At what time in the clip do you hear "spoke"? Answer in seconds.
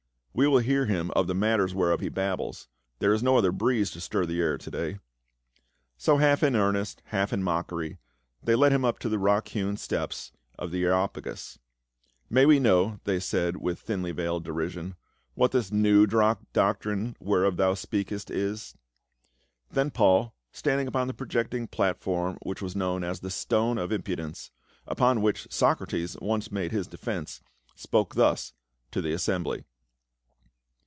27.75-28.15